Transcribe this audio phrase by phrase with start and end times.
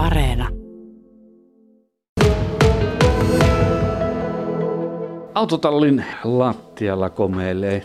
[0.00, 0.48] Areena.
[5.34, 7.82] Autotallin lattialla komeilee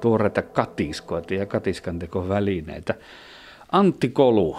[0.00, 2.94] tuoreita katiskoita ja katiskantekovälineitä.
[3.72, 4.56] Antti Kolu,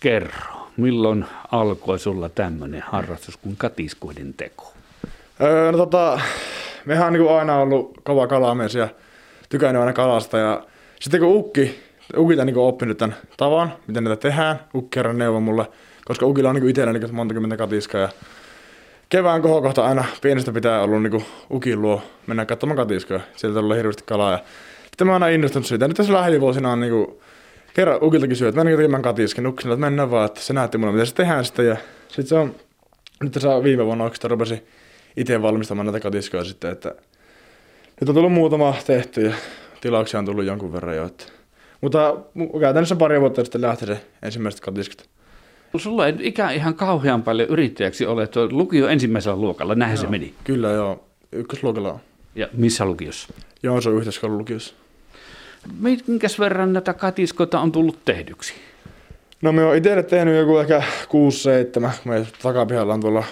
[0.00, 4.72] kerro, milloin alkoi sulla tämmöinen harrastus kuin katiskoiden teko?
[5.40, 6.20] Öö, no tota,
[6.84, 8.88] mehän on niin aina ollut kova kalamies ja
[9.48, 10.38] tykännyt aina kalasta.
[10.38, 10.66] Ja
[11.00, 11.78] sitten kun ukki,
[12.16, 15.66] ukilta niin oppinut tämän tavan, miten näitä tehdään, ukki kerran neuvoi mulle,
[16.06, 18.00] koska ukilla on niin itsellä niin monta kymmentä katiskaa.
[18.00, 18.08] Ja
[19.08, 23.20] kevään kohokohta aina pienestä pitää ollut niin ukin luo mennä katsomaan katiskoja.
[23.36, 24.32] Sieltä tulee hirveästi kalaa.
[24.32, 24.38] Ja
[24.86, 25.88] sitten mä oon aina innostunut siitä.
[25.88, 27.20] Nyt tässä lähivuosina on niin kuin,
[27.74, 29.46] kerran ukilta kysyä, että mennäänkö tekemään katiskin.
[29.46, 31.66] Ukki että mennään vaan, että se näytti mulle, miten se tehdään sitten.
[31.66, 31.76] Ja
[32.08, 32.54] sitten se on,
[33.22, 34.62] nyt tässä viime vuonna oikeastaan rupesi
[35.16, 36.94] itse valmistamaan näitä katiskoja sitten, että
[38.00, 39.34] nyt on tullut muutama tehty ja
[39.80, 41.06] tilauksia on tullut jonkun verran jo.
[41.06, 41.24] Että.
[41.80, 42.16] Mutta
[42.60, 45.15] käytännössä pari vuotta sitten lähti se ensimmäiset katiskat.
[45.78, 50.34] Sulla ei ikään ihan kauhean paljon yrittäjäksi ole, että lukio ensimmäisellä luokalla, näin se meni.
[50.44, 52.00] Kyllä joo, ykkösluokalla on.
[52.34, 53.34] Ja missä lukiossa?
[53.62, 54.74] Joo, se on yhteiskoulun lukiossa.
[56.06, 58.54] Minkäs verran näitä katiskoita on tullut tehdyksi?
[59.42, 61.10] No me on itselle tehnyt joku ehkä 6-7,
[62.02, 63.24] kun me takapihalla on tuolla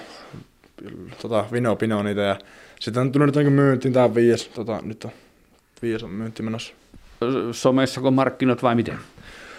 [1.23, 2.37] tota, vino pino niitä ja
[2.81, 5.11] sitten on tullut nyt myyntiin tämä viies, tota, nyt on
[5.83, 6.75] viies on myynti menossa.
[7.53, 8.99] Somessa markkinat vai miten?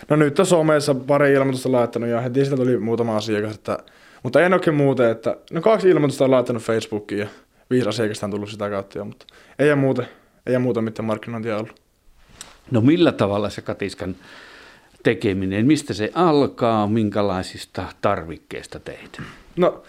[0.10, 3.78] No nyt on somessa pari ilmoitusta laittanut ja heti siitä tuli muutama asiakas, että,
[4.24, 7.28] mutta en oikein muuten, että no kaksi ilmoitusta on laittanut Facebookiin ja
[7.70, 9.26] viisi asiakasta on tullut sitä kautta jo, mutta
[9.60, 10.08] ei ole muuten,
[10.46, 11.82] ei ole muuten mitään markkinointia ollut.
[12.72, 14.16] No millä tavalla se katiskan
[15.04, 19.22] tekeminen, mistä se alkaa, minkälaisista tarvikkeista teet?
[19.56, 19.84] No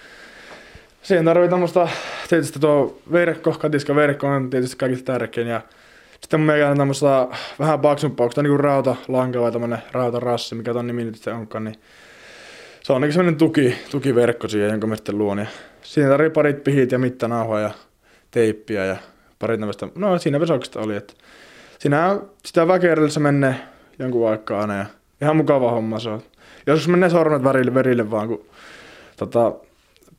[1.02, 1.88] siihen tarvitaan tämmöistä,
[2.28, 5.60] tietysti tuo verkko, katiska verkko on tietysti kaikista tärkein ja
[6.20, 7.28] sitten mun mielestä tämmöistä
[7.58, 11.76] vähän paksumpaa, onko niin rauta lanka vai tämmöinen rautarassi, mikä ton nimi nyt onkaan, niin
[12.82, 15.38] se on niin semmoinen tuki, tukiverkko siihen, jonka mä sitten luon.
[15.38, 15.46] Ja
[15.82, 17.70] siinä tarvii parit pihit ja mittanauhoja ja
[18.30, 18.96] teippiä ja
[19.38, 21.14] parit tämmöistä, no siinä vesoksista oli, että
[21.78, 23.56] siinä sitä väkerällä menee
[23.98, 24.86] jonkun aikaa aina ja
[25.20, 26.22] ihan mukava homma se on.
[26.66, 28.46] Joskus menee sormet verille, verille vaan, kun
[29.16, 29.52] tota,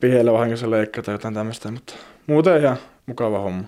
[0.00, 1.94] piheillä vahingossa leikkaa tai jotain tämmöistä, mutta
[2.26, 3.64] muuten ihan mukava homma.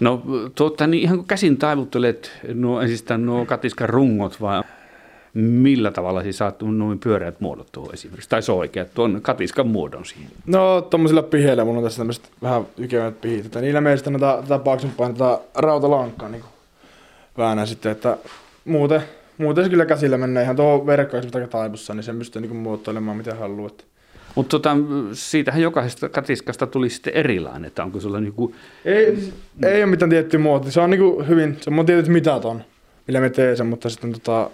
[0.00, 0.22] No
[0.54, 4.62] tuota, niin ihan kun käsin taivuttelet nuo, ensistään nuo katiskan rungot vai
[5.34, 10.04] millä tavalla siis saat noin pyöreät muodot tuohon esimerkiksi, tai se oikeat tuon katiskan muodon
[10.04, 10.30] siihen?
[10.46, 14.10] No tuommoisilla piheillä mulla on tässä tämmöiset vähän ykevät pihit, että niillä meistä
[14.42, 16.44] tätä paksumpaa tätä rautalankkaa niin
[17.38, 18.16] väännän sitten, että
[18.64, 19.02] muuten,
[19.38, 23.16] muuten se kyllä käsillä menee ihan tuohon verkkoon, jos taipussa, niin sen pystyy niin muotoilemaan
[23.16, 23.66] mitä haluaa.
[23.66, 23.84] Että
[24.34, 24.76] mutta tota,
[25.12, 28.54] siitähän jokaisesta katiskasta tuli sitten erilainen, että onko sulla niinku...
[28.84, 29.18] Ei,
[29.64, 30.70] ei ole mitään tiettyä muotia.
[30.70, 32.64] Se on niinku hyvin, se on tietyt mitat on,
[33.06, 34.50] millä me teemme sen, mutta sitten tota,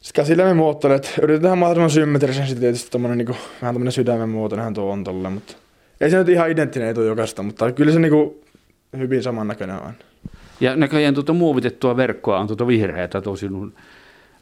[0.00, 4.74] sit käsillä me muotoilet, yritetään mahdollisimman symmetrisen, sitten tietysti tommonen niinku, vähän tämmönen sydämen muotoinenhan
[4.74, 5.54] tuo on tolle, mutta
[6.00, 8.40] ei se nyt ihan identtinen etu jokaista, mutta kyllä se niinku
[8.98, 9.92] hyvin samannäköinen on.
[10.60, 13.72] Ja näköjään tuota muovitettua verkkoa on tuota vihreätä tuo sinun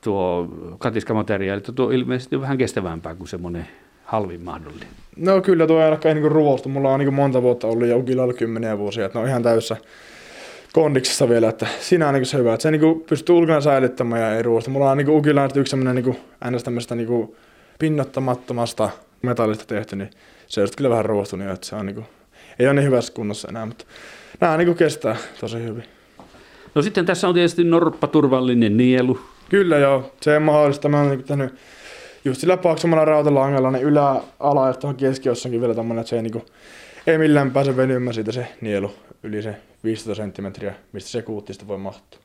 [0.01, 0.49] tuo
[0.79, 3.67] katiskamateriaali, että tuo ilmeisesti vähän kestävämpää kuin semmoinen
[4.05, 4.89] halvin mahdollinen?
[5.17, 6.69] No kyllä tuo ainakaan niin ruostu.
[6.69, 9.43] Mulla on niin monta vuotta ollut ja Ukilla ollut kymmeniä vuosia, että ne on ihan
[9.43, 9.77] täyssä
[10.73, 14.37] kondiksessa vielä, että siinä on niin se hyvä, että se niin pystyy ulkona säilyttämään ja
[14.37, 14.71] ei ruostu.
[14.71, 16.17] Mulla on niin Ukilla yksi sellainen niin
[16.51, 16.65] ns.
[16.65, 17.37] tämmöistä niin
[17.79, 18.91] pinnottamattomasta
[19.23, 20.11] metallista tehty, niin
[20.47, 22.07] se on kyllä vähän ruostunut, että se on niin kuin,
[22.59, 23.85] ei ole niin hyvässä kunnossa enää, mutta
[24.41, 25.85] nämä niin kestää tosi hyvin.
[26.75, 29.19] No sitten tässä on tietysti norppaturvallinen nielu.
[29.49, 30.89] Kyllä joo, se on mahdollista.
[30.89, 31.55] Mä oon niin tehnyt
[32.25, 36.23] just sillä paksummalla rautalangalla, niin ylä, ala ja tuohon keskiossakin vielä tommonen, että se ei,
[36.23, 36.43] niinku,
[37.07, 41.79] ei millään pääse venymään siitä se nielu yli se 15 senttimetriä, mistä se kuuttista voi
[41.79, 42.21] mahtua.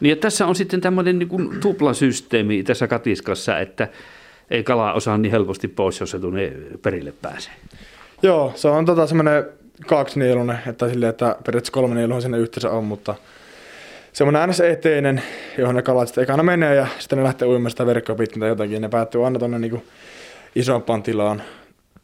[0.00, 3.88] Niin ja tässä on sitten tämmöinen niin tuplasysteemi tässä katiskassa, että
[4.50, 7.52] ei kala osaa niin helposti pois, jos se tuonne perille pääsee.
[8.22, 9.44] Joo, se on tota semmoinen
[10.16, 13.14] nielunen, että, sille, että periaatteessa kolme nielua sinne yhteensä on, mutta
[14.12, 15.22] semmoinen äänes eteinen,
[15.58, 18.48] johon ne kalat sitten ekana menee ja sitten ne lähtee uimaan sitä verkkoa pitkin tai
[18.48, 18.82] jotakin.
[18.82, 19.84] Ne päättyy aina tuonne niin
[20.54, 21.42] isompaan tilaan.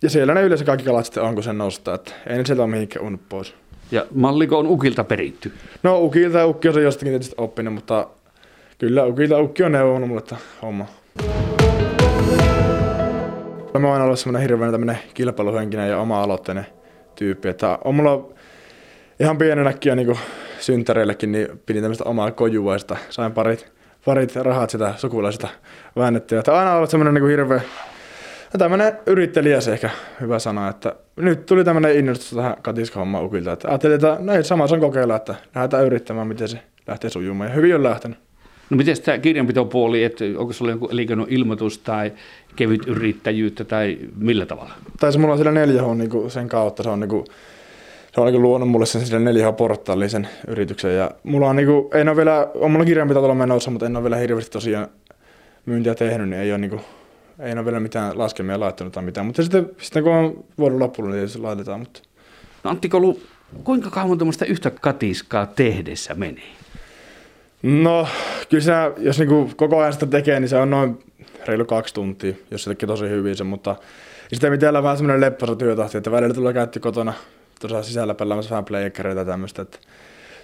[0.02, 1.94] Ja siellä ne yleensä kaikki kalat sitten on, kun sen nostaa.
[1.94, 3.54] Että ei ne sieltä ole mihinkään unnut pois.
[3.90, 5.52] Ja malliko on ukilta peritty?
[5.82, 8.08] No ukilta ja ukki on se jostakin tietysti oppinut, mutta
[8.78, 10.86] kyllä ukilta ukki on neuvonut mulle, että homma.
[13.78, 16.66] Mä oon aina ollut semmoinen hirveän tämmönen kilpailuhenkinen ja oma-aloitteinen
[17.14, 18.28] tyyppi, että on mulla
[19.20, 20.18] ihan pienenäkin niin
[20.60, 22.96] synttäreillekin niin pidin tämmöistä omaa kojuvaista.
[23.10, 23.72] Sain parit,
[24.04, 25.48] parit rahat sitä sukulaisista
[25.96, 26.38] väännettyä.
[26.38, 27.60] Että aina ollut semmoinen niin hirveä,
[28.54, 29.90] no tämmöinen yrittelijä se ehkä
[30.20, 34.44] hyvä sana, että nyt tuli tämmöinen innostus tähän katiskahommaan ukilta, että ajattelin, että no ei
[34.44, 38.18] sama on kokeilla, että lähdetään yrittämään, miten se lähtee sujumaan ja hyvin on lähtenyt.
[38.70, 42.12] No miten tämä kirjanpitopuoli, että onko sulla joku elinkeinoilmoitus tai
[42.56, 44.72] kevyt yrittäjyyttä tai millä tavalla?
[45.00, 47.24] Tai se mulla on siellä 4H niin sen kautta, se on niin kuin,
[48.18, 50.96] se on niin luonut mulle sen sille 4H-portaaliin sen yrityksen.
[50.96, 53.96] Ja mulla on niin kuin, ei ole vielä, on mulla kirjanpito tuolla menossa, mutta en
[53.96, 54.88] ole vielä hirveästi tosiaan
[55.66, 56.80] myyntiä tehnyt, niin ei ole, niin kuin,
[57.40, 59.26] ei ole vielä mitään laskemia laittanut tai mitään.
[59.26, 61.80] Mutta sitten, sitten kun on vuoden loppuun, niin se laitetaan.
[61.80, 62.00] Mutta...
[62.64, 63.20] No Antti Kolu,
[63.64, 66.52] kuinka kauan tuommoista yhtä katiskaa tehdessä menee?
[67.62, 68.08] No,
[68.48, 70.98] kyllä se, jos niinku koko ajan sitä tekee, niin se on noin
[71.46, 73.76] reilu kaksi tuntia, jos se tekee tosi hyvin sen, mutta
[74.32, 77.12] sitten pitää vähän semmoinen lepposa työtahti, että välillä tulee käytti kotona
[77.60, 79.78] tuossa sisällä pelaamassa vähän playekkereitä ja tämmöistä, että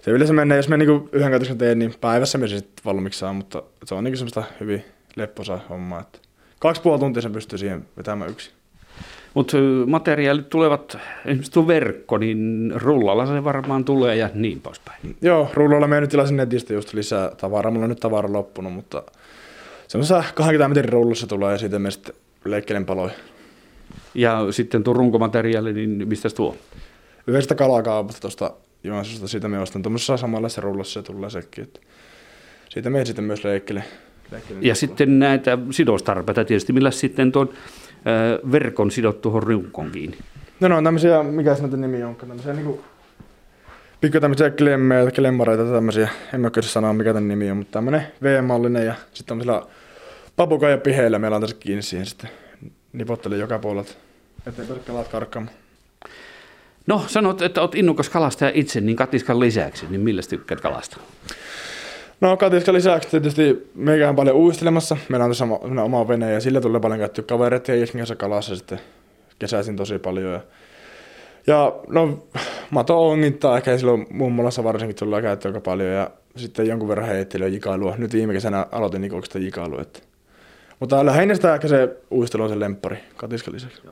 [0.02, 3.32] se yleensä menee, jos me niinku yhden katoksen teen, niin päivässä me sitten valmiiksi saa,
[3.32, 4.84] mutta se on niinku semmoista hyvin
[5.16, 6.18] lepposa hommaa, että
[6.58, 8.50] kaksi puoli tuntia sen pystyy siihen vetämään yksi.
[9.34, 9.56] Mutta
[9.86, 15.16] materiaalit tulevat, esimerkiksi tuo verkko, niin rullalla se varmaan tulee ja niin poispäin.
[15.22, 17.70] Joo, rullalla me nyt tilasin netistä just lisää tavaraa.
[17.70, 19.02] Mulla on nyt tavara loppunut, mutta
[19.88, 22.14] semmoisessa 20 metrin rullassa tulee ja siitä me sitten
[22.44, 23.12] leikkelen paloja.
[24.14, 26.56] Ja sitten tuo runkomateriaali, niin mistä tuo?
[27.26, 28.50] Yhdestä kalakaupasta tuosta
[28.84, 31.64] Joensuusta, siitä me ostan tuommoisessa samanlaisessa rullassa ja tulee sekin.
[31.64, 31.80] Että
[32.68, 33.84] siitä me sitten myös leikkelen.
[34.60, 37.50] Ja sitten näitä sidostarpeita tietysti, millä sitten tuon
[38.52, 40.18] verkon sidottu tuohon runkoon kiinni?
[40.60, 42.84] No ne on tämmöisiä, mikä näitä nimi on, tämmöisiä niinku
[44.00, 48.06] pikku tämmöisiä klemmejä, klemmareita tämmöisiä, en mä kyllä sanoa mikä tämän nimi on, mutta tämmönen
[48.22, 49.62] V-mallinen ja sitten tämmöisellä
[50.36, 52.30] papukaija piheillä meillä on tässä kiinni siihen sitten
[52.92, 53.92] nipottelin joka puolelta,
[54.46, 55.56] ettei pääse kalat karkkaamaan.
[56.86, 61.02] No, sanot, että olet innokas kalastaja itse, niin katiskan lisäksi, niin millä tykkäät kalastaa?
[62.20, 64.96] No katiskan lisäksi tietysti meikä paljon uistelemassa.
[65.08, 68.16] Meillä on tässä oma, oma vene ja sillä tulee paljon käyttöä kavereita ja Iskin kanssa
[68.16, 68.80] kalassa sitten
[69.38, 70.32] kesäisin tosi paljon.
[70.32, 70.40] Ja,
[71.46, 72.26] ja no
[72.70, 77.48] mato ongintaa ehkä silloin mummolassa varsinkin tulee käyttöä aika paljon ja sitten jonkun verran heittelyä
[77.48, 77.94] jikailua.
[77.98, 79.82] Nyt viime kesänä aloitin niin oikeastaan jikailua.
[79.82, 80.00] Että.
[80.80, 83.82] Mutta lähinnä sitä ehkä se uistelu on se lemppari katiskan lisäksi.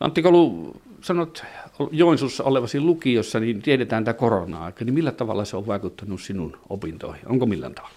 [0.00, 1.44] Antti Kolu, sanot
[1.90, 7.28] Joensuussa olevasi lukiossa, niin tiedetään tämä korona-aika, niin millä tavalla se on vaikuttanut sinun opintoihin?
[7.28, 7.94] Onko millään tavalla?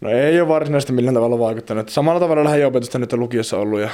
[0.00, 1.88] No ei ole varsinaisesti millään tavalla vaikuttanut.
[1.88, 3.90] Samalla tavalla lähiopetusta nyt on lukiossa ollut ja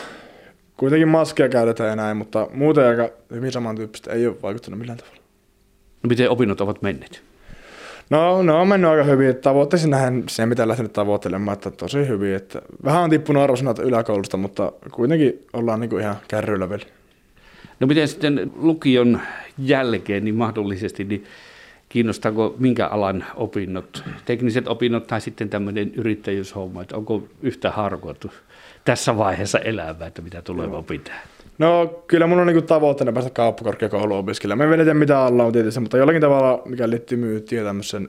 [0.76, 5.20] kuitenkin maskia käytetään ja näin, mutta muuten aika hyvin samantyyppistä ei ole vaikuttanut millään tavalla.
[6.02, 7.22] No miten opinnot ovat menneet?
[8.10, 9.36] No, no on mennyt aika hyvin.
[9.36, 12.34] Tavoittaisin nähdä se, mitä lähtenyt tavoittelemaan, että tosi hyvin.
[12.34, 16.99] Että vähän on tippunut arvosanat yläkoulusta, mutta kuitenkin ollaan niin kuin ihan kärryillä vielä.
[17.80, 19.20] No miten sitten lukion
[19.58, 21.24] jälkeen niin mahdollisesti, niin
[21.88, 28.30] kiinnostaako minkä alan opinnot, tekniset opinnot tai sitten tämmöinen yrittäjyyshomma, että onko yhtä harkoitu
[28.84, 31.14] tässä vaiheessa elämää, että mitä tulee opintaa?
[31.58, 34.68] No kyllä mun on niinku tavoitteena päästä kauppakorkeakouluun opiskelemaan.
[34.68, 38.08] Me en tiedä mitä alla on tietysti, mutta jollakin tavalla, mikä liittyy myyttiin ja tämmöisen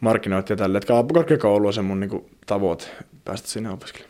[0.00, 2.86] markkinointiin ja tälle, että kauppakorkeakoulu on se mun niinku tavoite
[3.24, 4.09] päästä sinne opiskelemaan.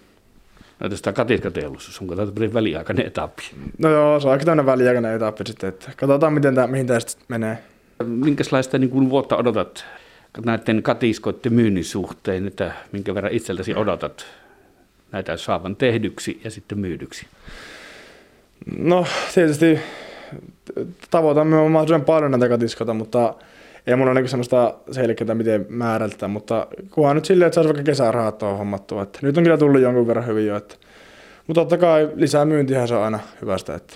[0.80, 3.42] No tästä katiskateollisuus, onko tämä väliaikainen etappi?
[3.78, 7.00] No joo, se on aika tämmöinen väliaikainen etappi sitten, että katsotaan miten tämä, mihin tämä
[7.00, 7.58] sitten menee.
[8.06, 9.84] Minkälaista niin kuin vuotta odotat
[10.44, 14.26] näiden katiskoiden myynnin suhteen, että minkä verran itseltäsi odotat
[15.12, 17.26] näitä saavan tehdyksi ja sitten myydyksi?
[18.78, 19.78] No tietysti
[21.10, 23.34] tavoitamme mahdollisimman paljon näitä katiskoita, mutta
[23.86, 27.82] ei mulla ole niin sellaista selkeää miten määrältä, mutta kunhan nyt silleen, että saisi vaikka
[27.82, 29.02] kesärahat tuohon hommattua.
[29.02, 30.74] Että nyt on kyllä tullut jonkun verran hyvin jo, että,
[31.46, 33.74] mutta totta kai lisää myyntihän se on aina hyvästä.
[33.74, 33.94] Että